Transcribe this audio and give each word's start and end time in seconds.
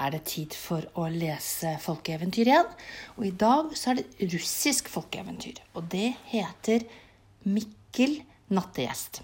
er 0.00 0.14
det 0.14 0.22
tid 0.30 0.56
for 0.56 0.86
å 0.98 1.06
lese 1.12 1.74
folkeeventyr 1.82 2.48
igjen. 2.48 2.68
Og 3.18 3.26
i 3.28 3.34
dag 3.42 3.72
så 3.76 3.92
er 3.92 4.00
det 4.00 4.30
russisk 4.32 4.90
folkeeventyr. 4.92 5.60
Og 5.76 5.88
det 5.92 6.14
heter 6.32 6.86
Mikkel 7.48 8.20
nattegjest. 8.54 9.22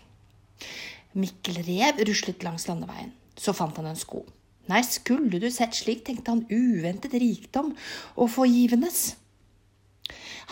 Mikkel 1.16 1.62
rev 1.64 2.02
ruslet 2.08 2.44
langs 2.44 2.66
landeveien. 2.68 3.14
Så 3.36 3.54
fant 3.56 3.76
han 3.80 3.88
en 3.90 3.98
sko. 3.98 4.24
Nei, 4.70 4.82
skulle 4.82 5.38
du 5.40 5.46
sett 5.52 5.76
slik, 5.78 6.02
tenkte 6.06 6.32
han, 6.32 6.46
uventet 6.50 7.14
rikdom 7.22 7.72
og 8.16 8.32
forgivendes. 8.34 9.14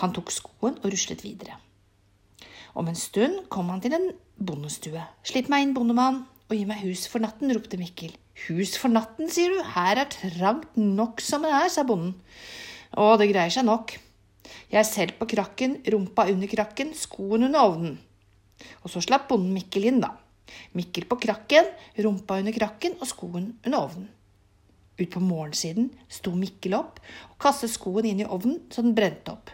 Han 0.03 0.15
tok 0.15 0.31
skoen 0.35 0.79
og 0.81 0.93
ruslet 0.93 1.25
videre. 1.27 1.59
Om 2.75 2.91
en 2.91 2.99
stund 2.99 3.45
kom 3.53 3.71
han 3.71 3.83
til 3.83 3.95
en 3.95 4.09
bondestue. 4.39 5.03
Slipp 5.27 5.51
meg 5.51 5.67
inn, 5.67 5.75
bondemann, 5.77 6.25
og 6.49 6.57
gi 6.57 6.65
meg 6.69 6.83
hus 6.85 7.07
for 7.11 7.25
natten, 7.25 7.53
ropte 7.57 7.79
Mikkel. 7.81 8.13
Hus 8.47 8.75
for 8.81 8.93
natten, 8.93 9.31
sier 9.33 9.55
du, 9.55 9.61
her 9.75 10.01
er 10.03 10.11
trangt 10.13 10.77
nok 10.77 11.23
som 11.25 11.45
det 11.47 11.53
er, 11.55 11.71
sa 11.73 11.87
bonden. 11.89 12.17
Å, 12.95 13.15
det 13.21 13.31
greier 13.31 13.53
seg 13.53 13.67
nok. 13.67 13.95
Jeg 14.71 14.89
selv 14.89 15.17
på 15.21 15.29
krakken, 15.31 15.79
rumpa 15.91 16.27
under 16.33 16.51
krakken, 16.51 16.93
skoen 16.99 17.49
under 17.49 17.65
ovnen. 17.65 17.97
Og 18.83 18.93
så 18.93 19.03
slapp 19.05 19.29
bonden 19.31 19.55
Mikkel 19.57 19.89
inn, 19.89 20.03
da. 20.05 20.13
Mikkel 20.77 21.07
på 21.09 21.19
krakken, 21.23 21.71
rumpa 22.05 22.39
under 22.43 22.55
krakken 22.55 22.99
og 23.01 23.09
skoen 23.09 23.55
under 23.65 23.81
ovnen. 23.81 24.11
Ut 24.95 25.11
på 25.11 25.23
morgensiden 25.23 25.89
sto 26.13 26.35
Mikkel 26.39 26.77
opp 26.79 27.01
og 27.33 27.39
kastet 27.43 27.73
skoen 27.73 28.07
inn 28.07 28.21
i 28.23 28.29
ovnen 28.29 28.61
så 28.71 28.85
den 28.85 28.95
brente 28.95 29.33
opp. 29.33 29.51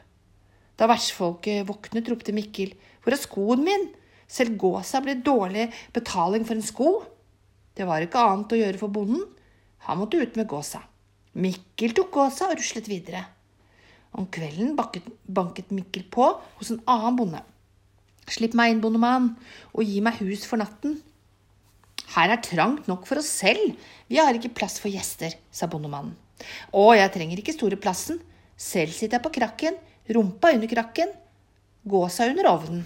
Da 0.76 0.88
vertsfolket 0.88 1.64
våknet, 1.68 2.08
ropte 2.08 2.34
Mikkel, 2.36 2.74
hvor 3.00 3.14
er 3.14 3.20
skoen 3.20 3.64
min? 3.64 3.88
Selv 4.30 4.54
gåsa 4.60 5.00
ble 5.02 5.16
dårlig 5.26 5.66
betaling 5.94 6.46
for 6.46 6.54
en 6.56 6.66
sko. 6.66 6.90
Det 7.74 7.86
var 7.88 8.04
ikke 8.04 8.22
annet 8.22 8.54
å 8.54 8.60
gjøre 8.60 8.80
for 8.80 8.94
bonden. 8.94 9.24
Han 9.88 9.98
måtte 9.98 10.20
ut 10.20 10.38
med 10.38 10.48
gåsa. 10.50 10.82
Mikkel 11.40 11.94
tok 11.96 12.10
gåsa 12.14 12.50
og 12.50 12.58
ruslet 12.58 12.88
videre. 12.90 13.24
Om 14.14 14.26
kvelden 14.34 14.74
banket, 14.76 15.70
Mikkel 15.70 16.06
på 16.10 16.26
hos 16.58 16.72
en 16.74 16.82
annen 16.90 17.18
bonde. 17.18 17.42
Slipp 18.30 18.54
meg 18.58 18.74
inn, 18.74 18.82
bondemann, 18.82 19.32
og 19.74 19.86
gi 19.86 20.02
meg 20.04 20.18
hus 20.22 20.44
for 20.46 20.60
natten. 20.60 20.98
Her 22.14 22.34
er 22.34 22.42
trangt 22.42 22.88
nok 22.90 23.06
for 23.06 23.22
oss 23.22 23.30
selv, 23.40 23.76
vi 24.10 24.18
har 24.18 24.34
ikke 24.34 24.52
plass 24.54 24.80
for 24.82 24.90
gjester, 24.90 25.36
sa 25.54 25.68
bondemannen. 25.70 26.16
Å, 26.74 26.84
jeg 26.98 27.12
trenger 27.14 27.42
ikke 27.42 27.54
store 27.54 27.78
plassen, 27.78 28.18
selv 28.58 28.94
sitter 28.94 29.18
jeg 29.18 29.26
på 29.26 29.34
krakken, 29.38 29.76
rumpa 30.10 30.50
under 30.56 30.70
krakken, 30.70 31.12
gåsa 31.86 32.26
under 32.30 32.50
ovnen. 32.50 32.82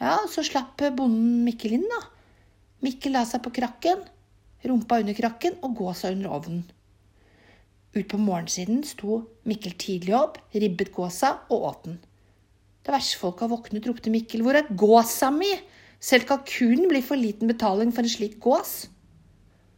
Ja, 0.00 0.18
så 0.28 0.44
slapp 0.44 0.82
bonden 0.96 1.44
Mikkel 1.46 1.78
inn, 1.78 1.86
da. 1.88 2.02
Mikkel 2.84 3.14
la 3.16 3.24
seg 3.24 3.40
på 3.44 3.52
krakken, 3.56 4.02
rumpa 4.66 5.00
under 5.00 5.16
krakken 5.16 5.56
og 5.64 5.78
gåsa 5.78 6.10
under 6.12 6.34
ovnen. 6.36 6.66
Ut 7.96 8.08
på 8.10 8.20
morgensiden 8.20 8.82
sto 8.84 9.22
Mikkel 9.48 9.72
tidlig 9.80 10.12
opp, 10.18 10.36
ribbet 10.52 10.92
gåsa 10.92 11.32
og 11.48 11.64
åt 11.70 11.86
den. 11.86 11.96
Da 12.84 12.92
vertsfolka 12.92 13.48
våknet, 13.50 13.88
ropte 13.88 14.12
Mikkel, 14.12 14.44
hvor 14.44 14.58
er 14.58 14.68
gåsa 14.68 15.32
mi? 15.32 15.48
Selv 15.96 16.28
kalkunen 16.28 16.90
blir 16.90 17.02
for 17.02 17.16
liten 17.16 17.48
betaling 17.48 17.94
for 17.94 18.04
en 18.04 18.12
slik 18.12 18.36
gås. 18.44 18.90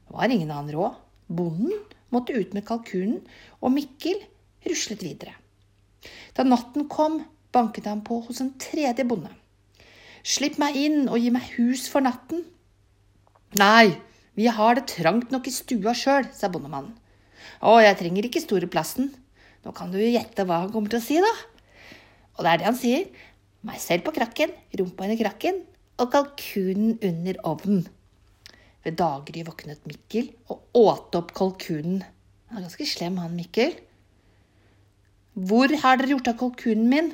Det 0.09 0.17
var 0.17 0.35
ingen 0.35 0.51
annen 0.51 0.75
råd. 0.75 0.99
Bonden 1.29 1.79
måtte 2.11 2.35
ut 2.35 2.57
med 2.57 2.67
kalkunen, 2.67 3.21
og 3.63 3.73
Mikkel 3.73 4.19
ruslet 4.67 5.05
videre. 5.07 5.37
Da 6.35 6.43
natten 6.43 6.89
kom, 6.91 7.23
banket 7.55 7.87
han 7.87 8.03
på 8.05 8.19
hos 8.27 8.43
en 8.43 8.57
tredje 8.61 9.07
bonde. 9.07 9.31
Slipp 10.27 10.59
meg 10.61 10.77
inn 10.79 11.07
og 11.09 11.21
gi 11.23 11.31
meg 11.35 11.47
hus 11.57 11.87
for 11.91 12.05
natten. 12.05 12.45
Nei, 13.59 13.97
vi 14.39 14.49
har 14.53 14.77
det 14.79 14.89
trangt 14.91 15.33
nok 15.35 15.49
i 15.49 15.55
stua 15.55 15.95
sjøl, 15.97 16.29
sa 16.35 16.51
bondemannen. 16.53 16.95
Å, 17.63 17.79
jeg 17.83 17.97
trenger 17.99 18.29
ikke 18.29 18.43
store 18.45 18.69
plassen. 18.71 19.13
Nå 19.65 19.73
kan 19.75 19.91
du 19.91 19.99
jo 19.99 20.11
gjette 20.11 20.45
hva 20.47 20.63
han 20.65 20.73
kommer 20.75 20.93
til 20.93 21.01
å 21.01 21.05
si, 21.05 21.19
da. 21.23 21.33
Og 22.37 22.45
det 22.45 22.53
er 22.53 22.61
det 22.61 22.69
han 22.69 22.79
sier. 22.79 23.09
Meg 23.67 23.81
selv 23.83 24.07
på 24.07 24.15
krakken, 24.15 24.53
rumpa 24.79 25.09
under 25.09 25.19
krakken 25.19 25.63
og 25.99 26.13
kalkunen 26.13 26.99
under 27.03 27.41
ovnen. 27.49 27.87
Ved 28.87 28.99
daggry 29.01 29.43
våknet 29.47 29.83
Mikkel 29.91 30.31
og 30.53 30.79
åt 30.79 31.19
opp 31.19 31.35
kalkunen. 31.37 32.05
Han 32.49 32.61
er 32.61 32.69
ganske 32.69 32.87
slem, 32.87 33.19
han 33.19 33.35
Mikkel. 33.35 33.75
Hvor 35.35 35.75
har 35.83 35.99
dere 35.99 36.15
gjort 36.15 36.31
av 36.31 36.39
kalkunen 36.39 36.87
min? 36.93 37.11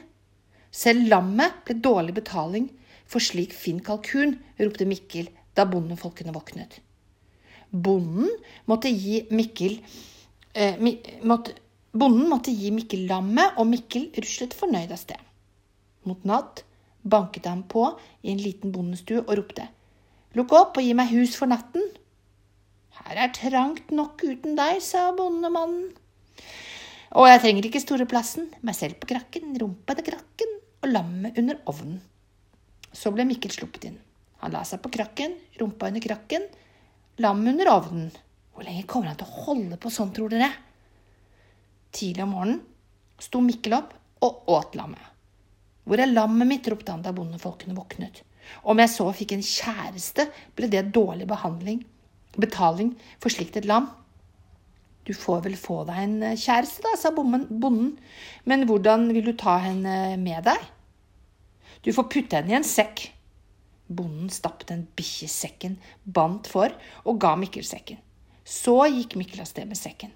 Selv 0.75 1.09
lammet 1.09 1.63
ble 1.65 1.79
dårlig 1.81 2.17
betaling 2.19 2.69
for 3.11 3.23
slik 3.23 3.55
finn 3.57 3.83
kalkun, 3.85 4.39
ropte 4.59 4.87
Mikkel 4.89 5.31
da 5.55 5.67
bondefolkene 5.71 6.35
våknet. 6.35 6.81
Bonden 7.71 8.31
måtte 8.71 8.91
gi 8.91 9.25
Mikkel 9.35 9.79
eh, 10.55 10.79
måtte, 11.23 11.57
Bonden 11.95 12.29
måtte 12.31 12.51
gi 12.51 12.73
Mikkel 12.75 13.07
lammet, 13.11 13.55
og 13.59 13.69
Mikkel 13.71 14.09
ruslet 14.19 14.55
fornøyd 14.59 14.95
av 14.95 14.99
sted. 14.99 15.21
Mot 16.09 16.25
natt 16.27 16.65
banket 17.05 17.47
han 17.47 17.63
på 17.71 17.85
i 18.23 18.33
en 18.33 18.41
liten 18.43 18.73
bondestue 18.75 19.23
og 19.23 19.35
ropte. 19.39 19.69
Lukk 20.35 20.55
opp 20.59 20.81
og 20.81 20.87
gi 20.87 20.95
meg 20.99 21.13
hus 21.15 21.37
for 21.39 21.51
natten. 21.51 21.85
Her 22.99 23.21
er 23.27 23.35
trangt 23.37 23.93
nok 23.95 24.25
uten 24.25 24.57
deg, 24.59 24.81
sa 24.83 25.11
bondemannen. 25.15 25.93
Og 27.15 27.29
jeg 27.31 27.43
trenger 27.45 27.69
ikke 27.69 27.83
store 27.83 28.09
plassen, 28.11 28.49
meg 28.67 28.75
selv 28.75 28.99
på 28.99 29.13
krakken, 29.13 29.55
rumpa 29.61 29.95
til 29.95 30.09
krakken 30.09 30.57
og 30.83 30.91
lammet 30.91 31.39
under 31.39 31.61
ovnen. 31.71 32.01
Så 32.95 33.11
ble 33.15 33.27
Mikkel 33.29 33.53
sluppet 33.53 33.89
inn. 33.89 33.99
Han 34.45 34.53
la 34.55 34.63
seg 34.69 34.83
på 34.85 34.93
krakken, 34.93 35.35
rumpa 35.61 35.89
under 35.91 36.05
krakken, 36.05 36.47
lam 37.25 37.43
under 37.49 37.71
ovnen. 37.73 38.13
Hvor 38.55 38.67
lenge 38.67 38.87
kommer 38.87 39.11
han 39.11 39.19
til 39.19 39.27
å 39.27 39.45
holde 39.49 39.79
på 39.81 39.91
sånn, 39.91 40.13
tror 40.15 40.31
dere? 40.31 40.51
Tidlig 41.95 42.23
om 42.27 42.35
morgenen 42.35 42.63
sto 43.23 43.41
Mikkel 43.43 43.77
opp 43.79 43.95
og 44.27 44.53
åt 44.53 44.77
lammet. 44.79 45.11
Hvor 45.85 46.01
er 46.01 46.11
lammet 46.11 46.49
mitt? 46.49 46.69
ropte 46.71 46.93
han 46.93 47.03
da 47.05 47.13
bondefolkene 47.15 47.77
våknet. 47.77 48.23
Om 48.69 48.81
jeg 48.81 48.93
så 48.93 49.09
fikk 49.17 49.35
en 49.37 49.45
kjæreste, 49.45 50.29
ble 50.57 50.69
det 50.73 50.87
dårlig 50.95 51.27
behandling, 51.29 51.83
betaling 52.37 52.95
for 53.23 53.33
slikt 53.33 53.59
et 53.61 53.69
lam. 53.69 53.91
Du 55.05 55.13
får 55.17 55.43
vel 55.45 55.57
få 55.61 55.83
deg 55.89 56.01
en 56.01 56.17
kjæreste, 56.33 56.85
da, 56.85 56.95
sa 56.97 57.13
bonden, 57.13 57.91
men 58.49 58.65
hvordan 58.69 59.11
vil 59.13 59.29
du 59.29 59.35
ta 59.37 59.59
henne 59.61 60.17
med 60.21 60.47
deg? 60.49 60.71
Du 61.85 61.93
får 61.93 62.09
putte 62.09 62.39
henne 62.39 62.53
i 62.53 62.57
en 62.57 62.67
sekk. 62.67 63.11
Bonden 63.85 64.31
stappet 64.33 64.73
en 64.73 64.87
bikkje 64.97 65.29
sekken, 65.29 65.77
bandt 66.05 66.49
for 66.49 66.73
og 67.05 67.19
ga 67.21 67.35
Mikkel 67.37 67.67
sekken. 67.69 68.01
Så 68.45 68.77
gikk 68.89 69.19
Mikkel 69.21 69.43
av 69.45 69.49
sted 69.51 69.69
med 69.69 69.79
sekken. 69.79 70.13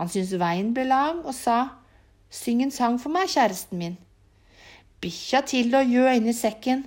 Han 0.00 0.08
syntes 0.08 0.40
veien 0.40 0.72
ble 0.76 0.86
lang 0.88 1.20
og 1.26 1.34
sa, 1.36 1.76
Syng 2.30 2.60
en 2.62 2.70
sang 2.70 2.94
for 3.02 3.10
meg, 3.10 3.26
kjæresten 3.26 3.80
min. 3.80 3.96
Bikkja 5.02 5.40
tillå 5.50 5.80
gjø 5.82 6.04
inni 6.14 6.30
sekken, 6.36 6.84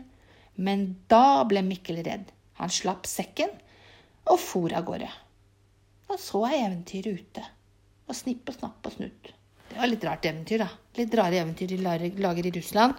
men 0.55 0.85
da 1.11 1.43
ble 1.49 1.59
Mikkel 1.67 1.99
redd. 2.05 2.29
Han 2.61 2.71
slapp 2.71 3.09
sekken 3.09 3.51
og 4.29 4.39
for 4.39 4.71
av 4.71 4.85
gårde. 4.87 5.09
Og 6.07 6.19
så 6.21 6.45
er 6.47 6.61
eventyret 6.61 7.19
ute. 7.19 7.43
Og 8.07 8.15
snipp 8.15 8.49
og 8.49 8.55
snapp 8.55 8.87
og 8.87 8.95
snutt. 8.95 9.33
Det 9.67 9.79
var 9.81 9.89
litt 9.89 10.05
rart 10.07 10.29
eventyr, 10.29 10.63
da. 10.63 10.69
Litt 10.95 11.17
rare 11.19 11.41
eventyr 11.41 11.73
de 11.73 11.81
lager 11.83 12.47
i 12.47 12.53
Russland. 12.55 12.95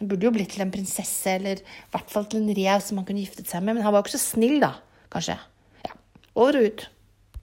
Hun 0.00 0.10
burde 0.10 0.28
jo 0.28 0.32
blitt 0.34 0.54
til 0.54 0.64
en 0.64 0.72
prinsesse, 0.74 1.36
eller 1.38 1.60
i 1.60 1.92
hvert 1.94 2.10
fall 2.12 2.26
til 2.30 2.42
en 2.42 2.56
rev 2.56 2.84
som 2.84 3.00
han 3.00 3.06
kunne 3.08 3.24
giftet 3.24 3.50
seg 3.50 3.64
med. 3.64 3.76
Men 3.78 3.86
han 3.86 3.94
var 3.94 4.02
jo 4.02 4.08
ikke 4.08 4.16
så 4.16 4.24
snill, 4.36 4.58
da, 4.62 4.74
kanskje. 5.14 5.38
Ja, 5.86 5.94
Over 6.34 6.60
og 6.60 6.68
ut. 6.70 6.86